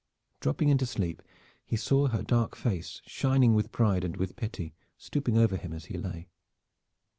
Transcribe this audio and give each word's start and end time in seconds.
Dropping 0.39 0.69
into 0.69 0.87
sleep, 0.87 1.21
he 1.63 1.75
saw 1.75 2.07
her 2.07 2.23
dark 2.23 2.55
face, 2.55 3.03
shining 3.05 3.53
with 3.53 3.71
pride 3.71 4.03
and 4.03 4.17
with 4.17 4.35
pity, 4.35 4.73
stooping 4.97 5.37
over 5.37 5.57
him 5.57 5.73
as 5.73 5.85
he 5.93 5.97
lay. 5.99 6.27